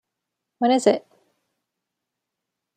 When 0.57 0.71
is 0.71 0.87
it? 0.87 1.05